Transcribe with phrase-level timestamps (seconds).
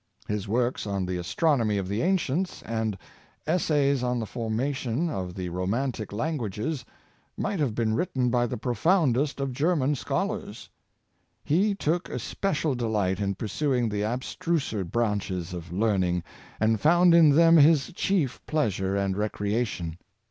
[0.27, 2.97] His works on" The Astronomy of the Ancients," and"
[3.55, 6.83] Essays on the Formation of the Romanic Languages,"
[7.37, 10.69] might have been written by the profoundest of German scholars.
[11.43, 16.23] He took especial delight in pursuing the ab struser branches of learning,
[16.59, 19.99] and found in them his chief pleasure and recreation.